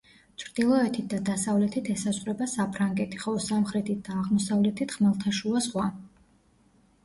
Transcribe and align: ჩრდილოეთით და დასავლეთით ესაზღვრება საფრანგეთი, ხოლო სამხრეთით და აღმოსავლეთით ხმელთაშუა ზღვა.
ჩრდილოეთით 0.43 1.11
და 1.11 1.19
დასავლეთით 1.27 1.91
ესაზღვრება 1.97 2.49
საფრანგეთი, 2.55 3.21
ხოლო 3.27 3.45
სამხრეთით 3.51 4.03
და 4.11 4.19
აღმოსავლეთით 4.25 4.99
ხმელთაშუა 4.99 5.67
ზღვა. 5.71 5.91